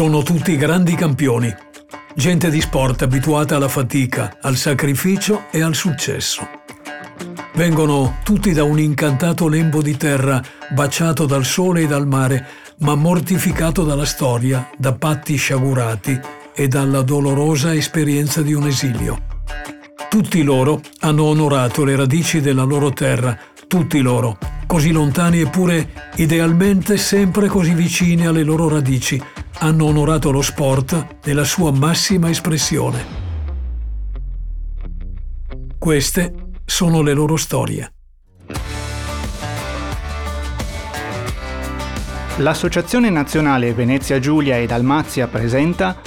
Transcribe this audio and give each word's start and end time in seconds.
Sono 0.00 0.22
tutti 0.22 0.56
grandi 0.56 0.94
campioni, 0.94 1.54
gente 2.14 2.48
di 2.48 2.62
sport 2.62 3.02
abituata 3.02 3.56
alla 3.56 3.68
fatica, 3.68 4.38
al 4.40 4.56
sacrificio 4.56 5.44
e 5.50 5.60
al 5.60 5.74
successo. 5.74 6.48
Vengono 7.52 8.16
tutti 8.24 8.54
da 8.54 8.64
un 8.64 8.78
incantato 8.80 9.46
lembo 9.46 9.82
di 9.82 9.98
terra, 9.98 10.42
baciato 10.70 11.26
dal 11.26 11.44
sole 11.44 11.82
e 11.82 11.86
dal 11.86 12.06
mare, 12.06 12.46
ma 12.78 12.94
mortificato 12.94 13.84
dalla 13.84 14.06
storia, 14.06 14.70
da 14.74 14.94
patti 14.94 15.36
sciagurati 15.36 16.18
e 16.54 16.66
dalla 16.66 17.02
dolorosa 17.02 17.74
esperienza 17.74 18.40
di 18.40 18.54
un 18.54 18.68
esilio. 18.68 19.18
Tutti 20.08 20.42
loro 20.42 20.80
hanno 21.00 21.24
onorato 21.24 21.84
le 21.84 21.94
radici 21.94 22.40
della 22.40 22.64
loro 22.64 22.90
terra, 22.90 23.38
tutti 23.68 24.00
loro, 24.00 24.38
così 24.66 24.92
lontani 24.92 25.40
eppure 25.40 26.10
idealmente 26.16 26.96
sempre 26.96 27.48
così 27.48 27.74
vicini 27.74 28.26
alle 28.26 28.44
loro 28.44 28.66
radici, 28.66 29.22
hanno 29.62 29.84
onorato 29.84 30.30
lo 30.30 30.40
sport 30.40 31.18
nella 31.24 31.44
sua 31.44 31.70
massima 31.70 32.30
espressione. 32.30 33.18
Queste 35.78 36.34
sono 36.64 37.02
le 37.02 37.12
loro 37.12 37.36
storie. 37.36 37.92
L'Associazione 42.36 43.10
Nazionale 43.10 43.74
Venezia 43.74 44.18
Giulia 44.18 44.56
e 44.56 44.66
Dalmazia 44.66 45.26
presenta 45.26 46.00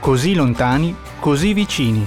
Così 0.00 0.34
lontani, 0.34 0.94
così 1.20 1.54
vicini. 1.54 2.04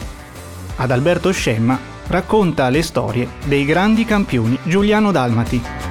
Ad 0.78 0.92
Alberto 0.92 1.32
Scemma 1.32 1.80
racconta 2.08 2.68
le 2.68 2.82
storie 2.82 3.30
dei 3.46 3.64
grandi 3.64 4.04
campioni 4.04 4.60
giuliano-dalmati. 4.64 5.83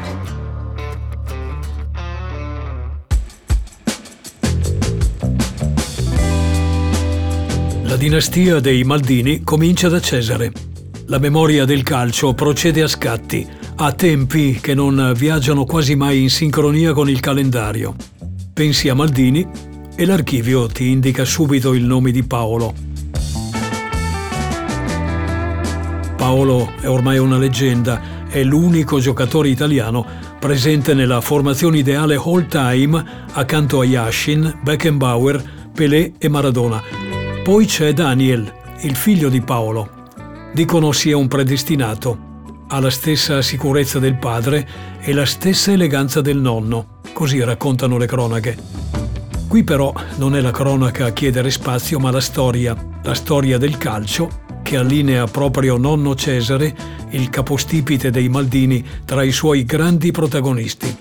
La 7.93 7.99
dinastia 7.99 8.59
dei 8.59 8.85
Maldini 8.85 9.43
comincia 9.43 9.91
da 9.91 10.01
Cesare. 10.01 10.51
La 11.09 11.19
memoria 11.19 11.67
del 11.67 11.83
calcio 11.83 12.33
procede 12.33 12.81
a 12.81 12.89
scatti, 12.89 13.47
a 13.77 13.93
tempi 13.93 14.59
che 14.63 14.73
non 14.73 15.13
viaggiano 15.15 15.67
quasi 15.67 15.95
mai 15.95 16.23
in 16.23 16.31
sincronia 16.31 16.95
con 16.95 17.11
il 17.11 17.21
calendario. 17.21 17.95
Pensi 18.55 18.89
a 18.89 18.95
Maldini 18.95 19.47
e 19.95 20.07
l'archivio 20.07 20.69
ti 20.69 20.89
indica 20.89 21.27
subito 21.27 21.75
il 21.75 21.85
nome 21.85 22.13
di 22.13 22.23
Paolo. 22.23 22.73
Paolo 26.17 26.73
è 26.81 26.89
ormai 26.89 27.19
una 27.19 27.37
leggenda, 27.37 28.27
è 28.27 28.43
l'unico 28.43 29.01
giocatore 29.01 29.51
italiano 29.51 30.07
presente 30.41 30.95
nella 30.95 31.21
formazione 31.21 31.77
ideale 31.77 32.15
all 32.15 32.47
time 32.47 33.05
accanto 33.33 33.81
a 33.81 33.85
Yashin, 33.85 34.61
Beckenbauer, 34.63 35.69
Pelé 35.75 36.15
e 36.17 36.29
Maradona. 36.31 37.02
Poi 37.43 37.67
c'è 37.67 37.93
Daniel, 37.93 38.51
il 38.83 38.95
figlio 38.95 39.29
di 39.29 39.41
Paolo. 39.41 40.05
Dicono 40.55 40.93
sia 40.93 41.17
un 41.17 41.27
predestinato. 41.27 42.45
Ha 42.69 42.79
la 42.79 42.89
stessa 42.89 43.43
sicurezza 43.43 43.99
del 43.99 44.15
padre 44.15 44.69
e 45.01 45.13
la 45.13 45.27
stessa 45.27 45.73
eleganza 45.73 46.21
del 46.21 46.37
nonno, 46.37 47.01
così 47.13 47.43
raccontano 47.43 47.99
le 47.99 48.07
cronache. 48.07 48.57
Qui 49.49 49.65
però 49.65 49.93
non 50.19 50.37
è 50.37 50.41
la 50.41 50.53
cronaca 50.53 51.07
a 51.07 51.11
chiedere 51.11 51.51
spazio, 51.51 51.99
ma 51.99 52.13
la 52.13 52.21
storia, 52.21 52.77
la 53.03 53.15
storia 53.15 53.59
del 53.59 53.77
calcio, 53.77 54.31
che 54.63 54.77
allinea 54.77 55.27
proprio 55.27 55.77
nonno 55.77 56.15
Cesare, 56.15 56.73
il 57.11 57.29
capostipite 57.29 58.11
dei 58.11 58.29
Maldini, 58.29 58.87
tra 59.05 59.25
i 59.25 59.33
suoi 59.33 59.65
grandi 59.65 60.13
protagonisti. 60.13 60.97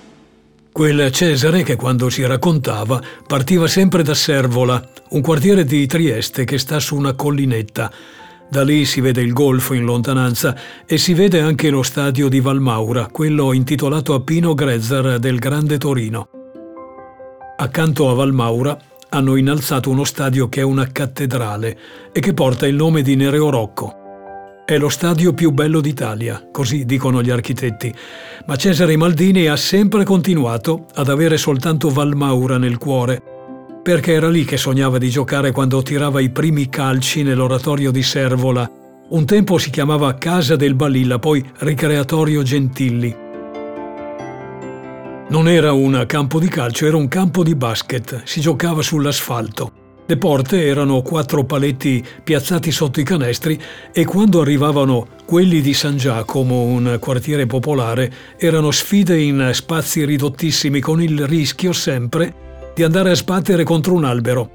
Quel 0.73 1.11
Cesare 1.11 1.63
che 1.63 1.75
quando 1.75 2.09
si 2.09 2.25
raccontava 2.25 3.01
partiva 3.27 3.67
sempre 3.67 4.03
da 4.03 4.13
Servola, 4.13 4.81
un 5.09 5.21
quartiere 5.21 5.65
di 5.65 5.85
Trieste 5.85 6.45
che 6.45 6.57
sta 6.57 6.79
su 6.79 6.95
una 6.95 7.13
collinetta. 7.13 7.91
Da 8.49 8.63
lì 8.63 8.85
si 8.85 9.01
vede 9.01 9.21
il 9.21 9.33
golfo 9.33 9.73
in 9.73 9.83
lontananza 9.83 10.55
e 10.85 10.97
si 10.97 11.13
vede 11.13 11.41
anche 11.41 11.69
lo 11.69 11.83
stadio 11.83 12.29
di 12.29 12.39
Valmaura, 12.39 13.07
quello 13.11 13.51
intitolato 13.51 14.13
a 14.13 14.21
Pino 14.21 14.53
Grezzar 14.53 15.19
del 15.19 15.39
Grande 15.39 15.77
Torino. 15.77 16.29
Accanto 17.57 18.09
a 18.09 18.13
Valmaura 18.13 18.77
hanno 19.09 19.35
innalzato 19.35 19.89
uno 19.89 20.05
stadio 20.05 20.47
che 20.47 20.61
è 20.61 20.63
una 20.63 20.89
cattedrale 20.89 21.77
e 22.13 22.19
che 22.21 22.33
porta 22.33 22.65
il 22.65 22.75
nome 22.75 23.01
di 23.01 23.15
Nereo 23.17 23.49
Rocco. 23.49 24.00
È 24.71 24.77
lo 24.77 24.87
stadio 24.87 25.33
più 25.33 25.51
bello 25.51 25.81
d'Italia, 25.81 26.47
così 26.49 26.85
dicono 26.85 27.21
gli 27.21 27.29
architetti, 27.29 27.93
ma 28.45 28.55
Cesare 28.55 28.95
Maldini 28.95 29.47
ha 29.47 29.57
sempre 29.57 30.05
continuato 30.05 30.85
ad 30.93 31.09
avere 31.09 31.35
soltanto 31.35 31.89
Valmaura 31.89 32.57
nel 32.57 32.77
cuore, 32.77 33.21
perché 33.83 34.13
era 34.13 34.29
lì 34.29 34.45
che 34.45 34.55
sognava 34.55 34.97
di 34.97 35.09
giocare 35.09 35.51
quando 35.51 35.81
tirava 35.81 36.21
i 36.21 36.29
primi 36.29 36.69
calci 36.69 37.21
nell'oratorio 37.21 37.91
di 37.91 38.01
Servola. 38.01 38.71
Un 39.09 39.25
tempo 39.25 39.57
si 39.57 39.71
chiamava 39.71 40.13
Casa 40.13 40.55
del 40.55 40.75
Balilla, 40.75 41.19
poi 41.19 41.45
Ricreatorio 41.57 42.41
Gentilli. 42.41 43.13
Non 45.27 45.49
era 45.49 45.73
un 45.73 46.01
campo 46.07 46.39
di 46.39 46.47
calcio, 46.47 46.85
era 46.85 46.95
un 46.95 47.09
campo 47.09 47.43
di 47.43 47.55
basket. 47.55 48.21
Si 48.23 48.39
giocava 48.39 48.81
sull'asfalto. 48.81 49.70
Le 50.11 50.17
porte 50.17 50.65
erano 50.65 51.01
quattro 51.01 51.45
paletti 51.45 52.05
piazzati 52.21 52.69
sotto 52.69 52.99
i 52.99 53.05
canestri 53.05 53.57
e 53.93 54.03
quando 54.03 54.41
arrivavano 54.41 55.07
quelli 55.23 55.61
di 55.61 55.73
San 55.73 55.95
Giacomo, 55.95 56.63
un 56.63 56.97
quartiere 56.99 57.45
popolare, 57.45 58.11
erano 58.37 58.71
sfide 58.71 59.17
in 59.17 59.51
spazi 59.53 60.03
ridottissimi 60.03 60.81
con 60.81 61.01
il 61.01 61.25
rischio 61.25 61.71
sempre 61.71 62.33
di 62.75 62.83
andare 62.83 63.11
a 63.11 63.15
sbattere 63.15 63.63
contro 63.63 63.93
un 63.93 64.03
albero. 64.03 64.51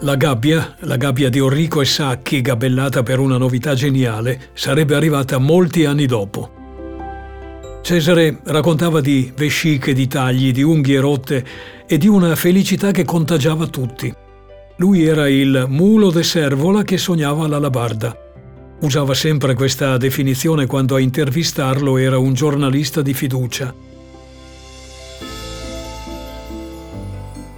La 0.00 0.16
gabbia, 0.16 0.74
la 0.80 0.98
gabbia 0.98 1.30
di 1.30 1.40
Orrico 1.40 1.80
e 1.80 1.86
Sacchi, 1.86 2.42
gabellata 2.42 3.02
per 3.02 3.20
una 3.20 3.38
novità 3.38 3.72
geniale, 3.72 4.50
sarebbe 4.52 4.94
arrivata 4.94 5.38
molti 5.38 5.86
anni 5.86 6.04
dopo. 6.04 6.50
Cesare 7.80 8.40
raccontava 8.44 9.00
di 9.00 9.32
vesciche, 9.34 9.94
di 9.94 10.06
tagli, 10.06 10.52
di 10.52 10.62
unghie 10.62 11.00
rotte 11.00 11.42
e 11.86 11.96
di 11.96 12.06
una 12.06 12.36
felicità 12.36 12.90
che 12.90 13.06
contagiava 13.06 13.66
tutti. 13.66 14.14
Lui 14.78 15.04
era 15.04 15.28
il 15.28 15.66
mulo 15.68 16.10
de 16.10 16.24
servola 16.24 16.82
che 16.82 16.98
sognava 16.98 17.46
l'alabarda. 17.46 18.18
Usava 18.80 19.14
sempre 19.14 19.54
questa 19.54 19.96
definizione 19.96 20.66
quando 20.66 20.96
a 20.96 21.00
intervistarlo 21.00 21.96
era 21.96 22.18
un 22.18 22.34
giornalista 22.34 23.00
di 23.00 23.14
fiducia. 23.14 23.72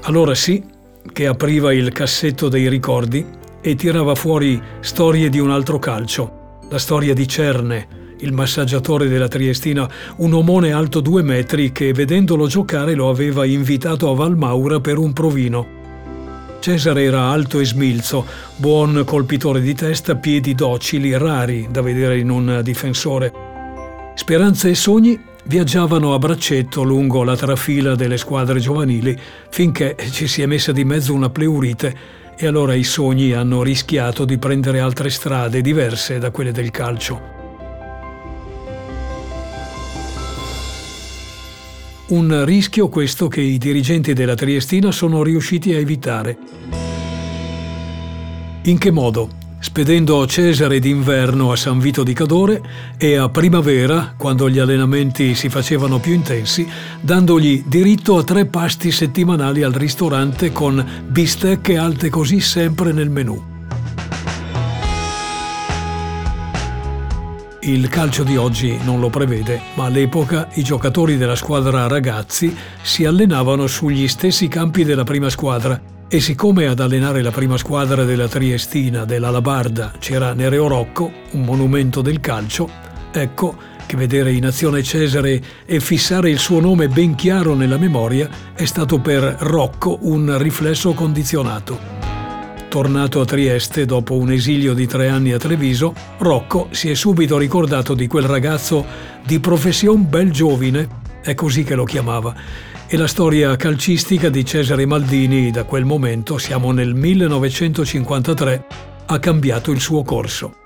Allora 0.03 0.35
sì, 0.35 0.63
che 1.11 1.27
apriva 1.27 1.73
il 1.73 1.91
cassetto 1.91 2.49
dei 2.51 2.69
ricordi 2.69 3.25
e 3.63 3.75
tirava 3.75 4.15
fuori 4.15 4.61
storie 4.81 5.31
di 5.31 5.39
un 5.39 5.51
altro 5.51 5.79
calcio, 5.79 6.59
la 6.69 6.79
storia 6.79 7.15
di 7.15 7.27
Cerne, 7.27 7.89
il 8.19 8.33
massaggiatore 8.35 9.09
della 9.09 9.27
Triestina, 9.27 9.89
un 10.17 10.35
omone 10.35 10.73
alto 10.73 11.01
due 11.01 11.23
metri 11.23 11.73
che, 11.73 11.95
vedendolo 11.95 12.47
giocare, 12.47 12.95
lo 12.95 13.09
aveva 13.09 13.47
invitato 13.47 14.11
a 14.11 14.15
Valmaura 14.15 14.81
per 14.81 14.99
un 14.99 15.15
provino. 15.15 15.86
Cesare 16.67 17.05
era 17.05 17.29
alto 17.29 17.61
e 17.61 17.65
smilzo, 17.65 18.27
buon 18.57 19.05
colpitore 19.05 19.61
di 19.61 19.73
testa, 19.73 20.17
piedi 20.17 20.53
docili, 20.57 21.17
rari 21.17 21.69
da 21.71 21.81
vedere 21.81 22.19
in 22.19 22.29
un 22.29 22.59
difensore. 22.65 23.33
Speranze 24.17 24.71
e 24.71 24.75
sogni 24.75 25.17
viaggiavano 25.45 26.13
a 26.13 26.19
braccetto 26.19 26.83
lungo 26.83 27.23
la 27.23 27.37
trafila 27.37 27.95
delle 27.95 28.17
squadre 28.17 28.59
giovanili 28.59 29.17
finché 29.49 29.97
ci 30.11 30.27
si 30.27 30.43
è 30.43 30.47
messa 30.47 30.73
di 30.73 30.85
mezzo 30.85 31.15
una 31.15 31.31
pleurite 31.31 31.97
e 32.37 32.49
allora 32.49 32.75
i 32.75 32.83
sogni 32.83 33.33
hanno 33.33 33.63
rischiato 33.63 34.25
di 34.25 34.37
prendere 34.37 34.81
altre 34.81 35.09
strade 35.09 35.61
diverse 35.61 36.19
da 36.19 36.33
quelle 36.33 36.51
del 36.51 36.73
calcio. 36.73 37.36
Un 42.09 42.45
rischio 42.45 42.89
questo 42.89 43.27
che 43.27 43.41
i 43.41 43.59
dirigenti 43.59 44.13
della 44.13 44.37
Triestina 44.37 44.93
sono 44.93 45.25
riusciti 45.25 45.75
a 45.75 45.79
evitare. 45.79 46.39
In 48.63 48.79
che 48.79 48.93
modo? 48.93 49.29
Spedendo 49.59 50.25
Cesare 50.25 50.79
d'inverno 50.79 51.51
a 51.51 51.57
San 51.57 51.81
Vito 51.81 52.05
di 52.05 52.13
Cadore 52.13 52.63
e 52.97 53.17
a 53.17 53.29
primavera, 53.29 54.15
quando 54.17 54.49
gli 54.49 54.61
allenamenti 54.61 55.35
si 55.35 55.49
facevano 55.49 55.99
più 55.99 56.13
intensi, 56.13 56.65
dandogli 57.01 57.65
diritto 57.67 58.19
a 58.19 58.23
tre 58.23 58.47
pasti 58.47 58.93
settimanali 58.93 59.65
al 59.65 59.73
ristorante 59.73 60.53
con 60.53 61.05
bistecche 61.09 61.77
alte 61.77 62.09
così 62.09 62.39
sempre 62.39 62.93
nel 62.93 63.11
menù. 63.11 63.56
Il 67.67 67.89
calcio 67.89 68.23
di 68.23 68.37
oggi 68.37 68.79
non 68.85 69.01
lo 69.01 69.11
prevede, 69.11 69.61
ma 69.75 69.87
all'epoca 69.87 70.49
i 70.55 70.63
giocatori 70.63 71.17
della 71.17 71.35
squadra 71.35 71.89
ragazzi 71.89 72.57
si 72.81 73.05
allenavano 73.05 73.67
sugli 73.67 74.07
stessi 74.07 74.47
campi 74.47 74.85
della 74.85 75.03
prima 75.03 75.29
squadra 75.29 75.81
e 76.07 76.21
siccome 76.21 76.69
ad 76.69 76.79
allenare 76.79 77.23
la 77.23 77.33
prima 77.33 77.57
squadra 77.57 78.05
della 78.05 78.29
Triestina, 78.29 79.05
della 79.05 79.31
Labarda, 79.31 79.95
c'era 79.99 80.33
Nereo 80.33 80.69
Rocco, 80.69 81.11
un 81.33 81.41
monumento 81.41 82.03
del 82.03 82.21
calcio, 82.21 82.71
ecco 83.11 83.57
che 83.85 83.97
vedere 83.97 84.31
in 84.31 84.47
azione 84.47 84.85
Cesare 84.85 85.43
e 85.65 85.81
fissare 85.81 86.31
il 86.31 86.39
suo 86.39 86.61
nome 86.61 86.87
ben 86.87 87.17
chiaro 87.17 87.55
nella 87.55 87.79
memoria 87.79 88.29
è 88.55 88.65
stato 88.65 89.01
per 89.01 89.39
Rocco 89.41 89.99
un 90.03 90.39
riflesso 90.39 90.93
condizionato. 90.93 91.96
Tornato 92.77 93.23
a 93.23 93.25
Trieste 93.25 93.87
dopo 93.87 94.19
un 94.19 94.31
esilio 94.31 94.75
di 94.75 94.87
tre 94.87 95.09
anni 95.09 95.33
a 95.33 95.39
Treviso, 95.39 95.95
Rocco 96.19 96.69
si 96.73 96.91
è 96.91 96.95
subito 96.95 97.39
ricordato 97.39 97.95
di 97.95 98.07
quel 98.07 98.25
ragazzo 98.25 98.85
di 99.25 99.41
profession 99.41 100.07
bel 100.07 100.31
giovine, 100.31 100.87
è 101.23 101.33
così 101.33 101.65
che 101.65 101.75
lo 101.75 101.85
chiamava, 101.85 102.35
e 102.87 102.99
la 102.99 103.07
storia 103.07 103.57
calcistica 103.57 104.29
di 104.29 104.45
Cesare 104.45 104.85
Maldini 104.85 105.51
da 105.51 105.65
quel 105.65 105.87
momento, 105.87 106.37
siamo 106.37 106.71
nel 106.71 106.95
1953, 106.95 108.67
ha 109.07 109.19
cambiato 109.21 109.71
il 109.71 109.81
suo 109.81 110.03
corso. 110.03 110.57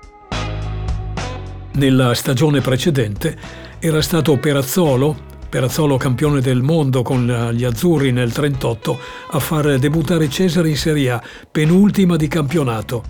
Nella 1.75 2.13
stagione 2.13 2.59
precedente 2.59 3.37
era 3.79 4.01
stato 4.01 4.35
Perazzolo, 4.35 5.29
Perazzolo 5.51 5.97
campione 5.97 6.39
del 6.39 6.61
mondo 6.61 7.01
con 7.01 7.25
gli 7.51 7.65
azzurri 7.65 8.13
nel 8.13 8.31
38, 8.31 8.97
a 9.31 9.39
far 9.39 9.77
debuttare 9.79 10.29
Cesare 10.29 10.69
in 10.69 10.77
Serie 10.77 11.11
A, 11.11 11.21
penultima 11.51 12.15
di 12.15 12.29
campionato. 12.29 13.03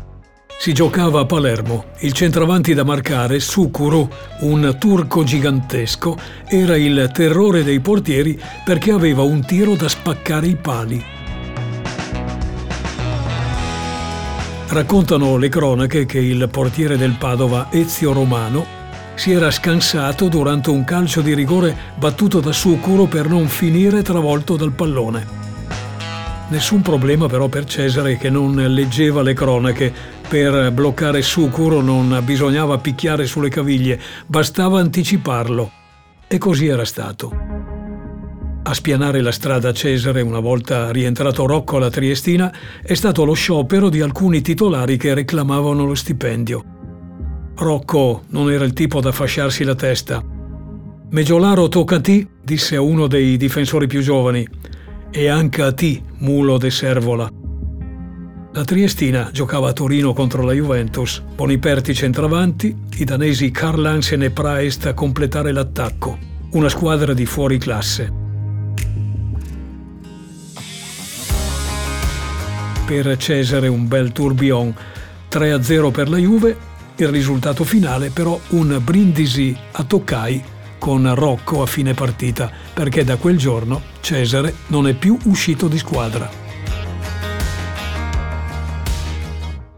Si 0.58 0.74
giocava 0.74 1.20
a 1.20 1.26
Palermo. 1.28 1.92
Il 2.00 2.14
centravanti 2.14 2.74
da 2.74 2.84
marcare, 2.84 3.40
Sucuru, 3.40 4.10
un 4.40 4.76
turco 4.80 5.24
gigantesco, 5.24 6.18
era 6.48 6.76
il 6.76 7.12
terrore 7.14 7.64
dei 7.64 7.80
portieri 7.80 8.42
perché 8.66 8.90
aveva 8.90 9.22
un 9.22 9.46
tiro 9.46 9.76
da 9.76 9.88
spaccare 9.88 10.48
i 10.48 10.56
pali. 10.56 11.06
Raccontano 14.68 15.38
le 15.38 15.50
cronache 15.50 16.08
che 16.08 16.18
il 16.18 16.50
portiere 16.50 16.98
del 16.98 17.18
Padova, 17.20 17.68
Ezio 17.70 18.14
Romano, 18.14 18.81
si 19.21 19.33
era 19.33 19.51
scansato 19.51 20.29
durante 20.29 20.71
un 20.71 20.83
calcio 20.83 21.21
di 21.21 21.35
rigore 21.35 21.77
battuto 21.95 22.39
da 22.39 22.51
Sucuro 22.51 23.06
per 23.06 23.29
non 23.29 23.47
finire 23.50 24.01
travolto 24.01 24.56
dal 24.56 24.71
pallone. 24.71 25.27
Nessun 26.50 26.81
problema 26.81 27.27
però 27.27 27.47
per 27.47 27.65
Cesare 27.65 28.18
che 28.18 28.31
non 28.31 28.56
leggeva 28.56 29.21
le 29.21 29.35
cronache. 29.35 29.94
Per 30.27 30.71
bloccare 30.71 31.21
Sucuro 31.21 31.81
non 31.81 32.19
bisognava 32.25 32.79
picchiare 32.79 33.27
sulle 33.27 33.50
caviglie, 33.50 34.01
bastava 34.25 34.79
anticiparlo. 34.79 35.71
E 36.27 36.39
così 36.39 36.65
era 36.65 36.83
stato. 36.83 37.31
A 38.63 38.73
spianare 38.73 39.21
la 39.21 39.31
strada 39.31 39.69
a 39.69 39.73
Cesare, 39.73 40.21
una 40.21 40.39
volta 40.39 40.91
rientrato 40.91 41.45
Rocco 41.45 41.77
alla 41.77 41.91
Triestina, 41.91 42.51
è 42.81 42.95
stato 42.95 43.23
lo 43.23 43.33
sciopero 43.33 43.89
di 43.89 44.01
alcuni 44.01 44.41
titolari 44.41 44.97
che 44.97 45.13
reclamavano 45.13 45.85
lo 45.85 45.94
stipendio. 45.94 46.70
Rocco 47.62 48.24
non 48.30 48.52
era 48.52 48.66
il 48.66 48.74
tipo 48.74 49.02
da 49.02 49.12
fasciarsi 49.12 49.63
la 49.63 49.75
testa. 49.75 50.19
Meggiolaro 51.12 51.68
tocca 51.68 51.98
a 51.98 52.02
ti, 52.02 52.28
disse 52.42 52.75
a 52.75 52.81
uno 52.81 53.06
dei 53.06 53.38
difensori 53.38 53.86
più 53.86 54.02
giovani, 54.02 54.48
e 55.12 55.28
anche 55.28 55.62
a 55.62 55.72
ti, 55.72 56.02
mulo 56.19 56.58
de 56.58 56.72
servola. 56.72 57.30
La 58.54 58.63
Triestina 58.63 59.30
giocava 59.31 59.69
a 59.69 59.74
Torino 59.74 60.12
contro 60.12 60.42
la 60.42 60.54
Juventus, 60.54 61.22
Boniperti 61.36 61.94
centravanti, 61.94 62.75
i 62.98 63.04
danesi 63.04 63.52
Karl 63.52 63.86
Hansen 63.86 64.24
e 64.24 64.31
Praest 64.31 64.88
a 64.88 64.96
completare 64.96 65.52
l'attacco, 65.52 66.18
una 66.54 66.68
squadra 66.68 67.14
di 67.14 67.28
fuori 67.28 67.60
classe. 67.60 68.12
per 72.88 73.16
Cesare 73.16 73.69
un 73.69 73.88
bel 73.88 74.12
tourbillon, 74.12 74.75
3-0 75.30 75.92
per 75.92 76.10
la 76.10 76.18
Juve, 76.18 76.57
il 77.03 77.09
risultato 77.09 77.63
finale 77.63 78.09
però 78.09 78.39
un 78.50 78.80
brindisi 78.83 79.56
a 79.71 79.83
Toccai 79.83 80.44
con 80.77 81.13
Rocco 81.13 81.62
a 81.62 81.68
fine 81.68 81.94
partita, 81.94 82.51
perché 82.74 83.03
da 83.03 83.18
quel 83.18 83.38
giorno 83.38 83.81
Cesare 84.01 84.56
non 84.68 84.88
è 84.88 84.94
più 84.94 85.15
uscito 85.25 85.68
di 85.68 85.77
squadra. 85.77 86.30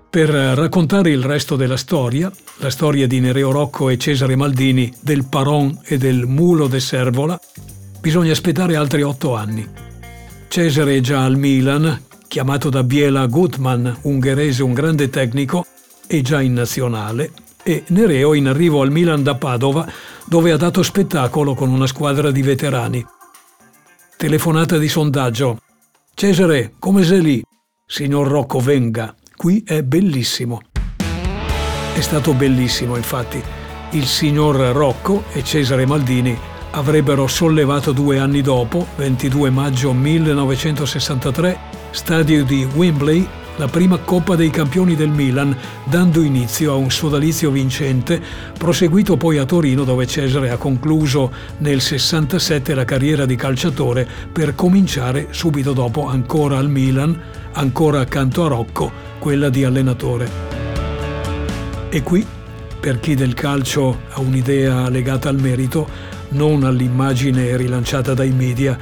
Per 0.10 0.30
raccontare 0.30 1.10
il 1.10 1.24
resto 1.24 1.56
della 1.56 1.76
storia, 1.76 2.32
la 2.58 2.70
storia 2.70 3.08
di 3.08 3.20
Nereo 3.20 3.52
Rocco 3.52 3.90
e 3.90 3.98
Cesare 3.98 4.36
Maldini, 4.36 4.94
del 5.02 5.26
Paron 5.26 5.78
e 5.84 5.98
del 5.98 6.26
Mulo 6.26 6.68
de 6.68 6.80
Servola, 6.80 7.38
bisogna 8.00 8.32
aspettare 8.32 8.76
altri 8.76 9.02
otto 9.02 9.36
anni. 9.36 9.68
Cesare 10.48 10.98
è 10.98 11.00
già 11.02 11.26
al 11.26 11.36
Milan, 11.36 12.00
chiamato 12.28 12.70
da 12.70 12.84
Biela 12.84 13.26
Gutman, 13.26 13.98
ungherese 14.04 14.64
un 14.64 14.74
grande 14.74 15.10
tecnico, 15.10 15.66
è 16.18 16.22
già 16.22 16.42
in 16.42 16.54
nazionale, 16.54 17.32
e 17.64 17.84
Nereo 17.88 18.34
in 18.34 18.48
arrivo 18.48 18.82
al 18.82 18.92
Milan 18.92 19.24
da 19.24 19.36
Padova, 19.36 19.90
dove 20.26 20.52
ha 20.52 20.58
dato 20.58 20.84
spettacolo 20.84 21.56
con 21.56 21.70
una 21.70 21.88
squadra 21.88 22.30
di 22.30 22.42
veterani. 22.42 23.06
Telefonata 24.18 24.78
di 24.78 24.88
sondaggio. 24.88 25.60
Cesare, 26.14 26.74
come 26.78 27.04
sei 27.04 27.22
lì? 27.22 27.44
Signor 27.86 28.28
Rocco, 28.28 28.60
venga. 28.60 29.16
Qui 29.36 29.64
è 29.66 29.82
bellissimo. 29.82 30.62
È 31.94 32.02
stato 32.02 32.34
bellissimo, 32.34 32.96
infatti. 32.96 33.42
Il 33.92 34.06
signor 34.06 34.56
Rocco 34.56 35.24
e 35.34 35.44
Cesare 35.44 35.86
Maldini 35.86 36.38
avrebbero 36.72 37.28
sollevato 37.28 37.92
due 37.92 38.20
anni 38.20 38.42
dopo, 38.42 38.88
22 38.96 39.50
maggio 39.50 39.94
1963, 39.94 41.58
stadio 41.92 42.44
di 42.44 42.68
Wembley, 42.74 43.28
la 43.58 43.68
prima 43.68 43.98
Coppa 44.00 44.36
dei 44.36 44.50
Campioni 44.50 44.96
del 44.96 45.10
Milan, 45.10 45.56
dando 45.86 46.22
inizio 46.22 46.72
a 46.72 46.76
un 46.76 46.90
sodalizio 46.90 47.52
vincente, 47.52 48.22
proseguito 48.58 49.18
poi 49.18 49.38
a 49.38 49.46
Torino 49.46 49.84
dove 49.84 50.08
Cesare 50.08 50.50
ha 50.50 50.58
concluso 50.58 51.32
nel 51.60 51.82
67 51.82 52.74
la 52.74 52.86
carriera 52.86 53.26
di 53.26 53.36
calciatore 53.36 54.08
per 54.32 54.56
cominciare 54.56 55.28
subito 55.32 55.74
dopo 55.74 56.08
ancora 56.08 56.58
al 56.58 56.70
Milan, 56.70 57.20
ancora 57.54 58.00
accanto 58.00 58.46
a 58.46 58.48
Rocco, 58.48 58.92
quella 59.20 59.50
di 59.50 59.64
allenatore. 59.64 60.30
E 61.90 62.02
qui, 62.02 62.26
per 62.80 63.00
chi 63.00 63.14
del 63.14 63.36
calcio 63.36 64.02
ha 64.10 64.20
un'idea 64.20 64.90
legata 64.90 65.30
al 65.30 65.40
merito, 65.40 65.88
non 66.30 66.64
all'immagine 66.64 67.56
rilanciata 67.56 68.16
dai 68.16 68.32
media, 68.32 68.76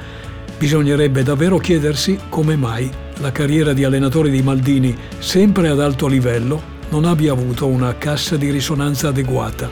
bisognerebbe 0.56 1.22
davvero 1.22 1.58
chiedersi 1.58 2.18
come 2.30 2.56
mai 2.56 2.90
la 3.22 3.32
carriera 3.32 3.72
di 3.72 3.84
allenatore 3.84 4.30
di 4.30 4.42
Maldini, 4.42 4.94
sempre 5.18 5.68
ad 5.68 5.80
alto 5.80 6.08
livello, 6.08 6.60
non 6.90 7.04
abbia 7.04 7.32
avuto 7.32 7.68
una 7.68 7.96
cassa 7.96 8.36
di 8.36 8.50
risonanza 8.50 9.08
adeguata. 9.08 9.70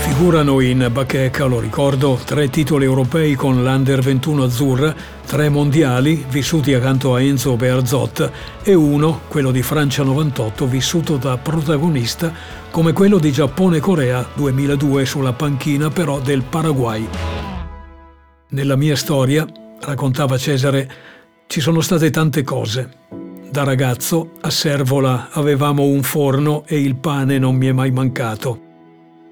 Figurano 0.00 0.60
in 0.60 0.88
bacheca, 0.90 1.44
lo 1.44 1.60
ricordo, 1.60 2.18
tre 2.24 2.50
titoli 2.50 2.84
europei 2.84 3.34
con 3.34 3.62
l'Under 3.62 4.00
21 4.00 4.42
azzurra, 4.42 4.94
tre 5.24 5.48
mondiali 5.48 6.24
vissuti 6.28 6.74
accanto 6.74 7.14
a 7.14 7.20
Enzo 7.20 7.54
Bearzot 7.54 8.30
e 8.62 8.74
uno, 8.74 9.20
quello 9.28 9.52
di 9.52 9.62
Francia 9.62 10.02
98, 10.02 10.66
vissuto 10.66 11.16
da 11.18 11.36
protagonista 11.36 12.32
come 12.70 12.92
quello 12.92 13.18
di 13.18 13.30
Giappone-Corea 13.30 14.26
2002 14.34 15.04
sulla 15.04 15.32
panchina 15.32 15.90
però 15.90 16.18
del 16.18 16.42
Paraguay. 16.42 17.25
Nella 18.48 18.76
mia 18.76 18.94
storia, 18.94 19.44
raccontava 19.80 20.38
Cesare, 20.38 20.88
ci 21.48 21.60
sono 21.60 21.80
state 21.80 22.10
tante 22.10 22.44
cose. 22.44 22.88
Da 23.50 23.64
ragazzo 23.64 24.34
a 24.40 24.50
Servola 24.50 25.30
avevamo 25.32 25.82
un 25.82 26.04
forno 26.04 26.62
e 26.64 26.80
il 26.80 26.94
pane 26.94 27.38
non 27.38 27.56
mi 27.56 27.66
è 27.66 27.72
mai 27.72 27.90
mancato. 27.90 28.60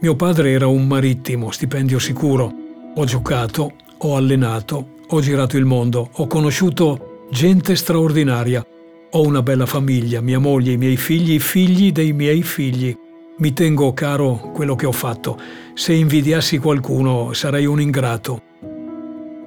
Mio 0.01 0.17
padre 0.17 0.51
era 0.51 0.67
un 0.67 0.89
marittimo, 0.89 1.53
stipendio 1.53 2.01
sicuro. 2.01 2.53
Ho 2.97 3.05
giocato, 3.05 3.75
ho 3.99 4.17
allenato, 4.17 4.97
ho 5.07 5.21
girato 5.21 5.57
il 5.57 5.65
mondo, 5.65 6.11
ho 6.13 6.27
conosciuto 6.27 7.27
gente 7.31 7.77
straordinaria. 7.77 8.67
Ho 9.13 9.23
una 9.23 9.43
bella 9.43 9.67
famiglia, 9.67 10.21
mia 10.23 10.41
moglie, 10.41 10.73
i 10.73 10.77
miei 10.77 10.97
figli, 10.97 11.35
i 11.35 11.39
figli 11.39 11.93
dei 11.93 12.13
miei 12.13 12.43
figli. 12.43 12.93
Mi 13.39 13.53
tengo 13.53 13.93
caro 13.93 14.51
quello 14.53 14.75
che 14.75 14.87
ho 14.87 14.93
fatto. 14.93 15.39
Se 15.75 15.93
invidiassi 15.93 16.59
qualcuno 16.59 17.33
sarei 17.33 17.65
un 17.65 17.81
ingrato. 17.81 18.43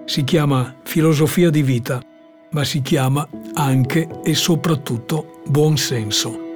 Si 0.07 0.23
chiama 0.23 0.73
filosofia 0.83 1.49
di 1.49 1.61
vita, 1.61 2.01
ma 2.51 2.63
si 2.63 2.81
chiama 2.81 3.27
anche 3.55 4.07
e 4.23 4.35
soprattutto 4.35 5.41
buon 5.47 5.75
senso. 5.75 6.46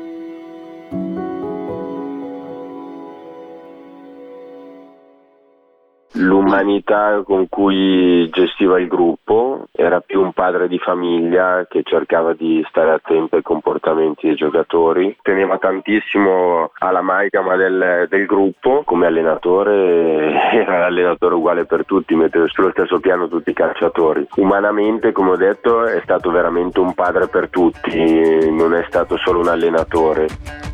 L'umanità 6.22 7.22
con 7.26 7.48
cui 7.50 8.30
gestiva 8.30 8.80
il 8.80 8.88
gruppo, 8.88 9.68
era 9.72 10.00
più 10.00 10.22
un 10.22 10.34
padre 10.34 10.68
di 10.68 10.78
famiglia 10.80 11.66
che 11.70 11.82
cercava 11.84 12.34
di 12.34 12.64
stare 12.70 12.92
attento 12.92 13.36
ai 13.36 13.42
comportamenti 13.42 14.28
dei 14.28 14.36
giocatori, 14.36 15.18
teneva 15.22 15.58
tantissimo 15.58 16.72
all'amalgama 16.78 17.56
del, 17.56 18.08
del 18.10 18.26
gruppo, 18.26 18.84
come 18.86 19.08
allenatore 19.08 20.52
era 20.54 20.80
l'allenatore 20.80 21.36
uguale 21.36 21.66
per 21.66 21.86
tutti, 21.86 22.16
mettere 22.16 22.48
sullo 22.48 22.72
stesso 22.72 23.00
piano 23.00 23.28
tutti 23.28 23.50
i 23.50 23.54
calciatori. 23.54 24.28
Umanamente, 24.36 25.12
come 25.12 25.32
ho 25.32 25.38
detto, 25.38 25.86
è 25.86 26.00
stato 26.04 26.32
veramente 26.32 26.80
un 26.80 26.94
padre 26.94 27.28
per 27.28 27.50
tutti, 27.50 28.50
non 28.52 28.74
è 28.74 28.86
stato 28.88 29.18
solo 29.18 29.40
un 29.40 29.48
allenatore. 29.48 30.71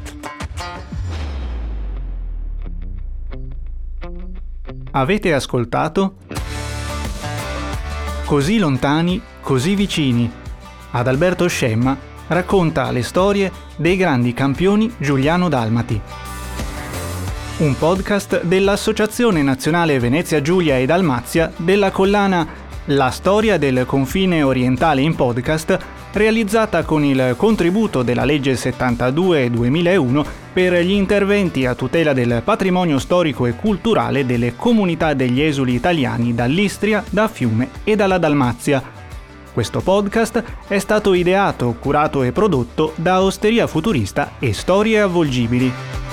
Avete 4.98 5.32
ascoltato? 5.32 6.16
Così 8.26 8.58
lontani, 8.58 9.22
così 9.42 9.76
vicini. 9.76 10.30
Adalberto 10.90 11.48
Scemma 11.48 11.96
racconta 12.26 12.90
le 12.90 13.04
storie 13.04 13.52
dei 13.76 13.96
grandi 13.96 14.34
campioni 14.34 14.92
Giuliano 14.98 15.50
Dalmati. 15.50 16.02
Un 17.58 17.78
podcast 17.78 18.42
dell'Associazione 18.42 19.44
Nazionale 19.44 20.00
Venezia 20.00 20.42
Giulia 20.42 20.80
e 20.80 20.88
Dalmazia 20.88 21.54
della 21.58 21.92
collana 21.92 22.48
La 22.86 23.12
storia 23.12 23.60
del 23.60 23.86
confine 23.86 24.42
orientale 24.42 25.02
in 25.02 25.14
podcast 25.14 25.78
realizzata 26.14 26.84
con 26.84 27.04
il 27.04 27.36
contributo 27.38 28.04
della 28.04 28.26
legge 28.26 28.54
72-2001 28.54 30.26
per 30.54 30.74
gli 30.84 30.92
interventi 30.92 31.66
a 31.66 31.76
tutela 31.76 32.14
del 32.14 32.42
patrimonio 32.44 33.00
storico 33.00 33.46
e 33.46 33.56
culturale 33.56 34.26
delle 34.26 34.56
comunità 34.56 35.14
degli 35.14 35.42
esuli 35.42 35.74
italiani 35.74 36.34
dall'Istria, 36.34 37.04
da 37.10 37.28
Fiume 37.28 37.70
e 37.84 37.96
dalla 37.96 38.18
Dalmazia. 38.18 38.82
Questo 39.54 39.82
podcast 39.82 40.44
è 40.68 40.78
stato 40.80 41.14
ideato, 41.14 41.76
curato 41.80 42.24
e 42.24 42.32
prodotto 42.32 42.94
da 42.96 43.22
Osteria 43.22 43.66
Futurista 43.66 44.34
e 44.40 44.54
Storie 44.54 45.02
Avvolgibili. 45.02 46.07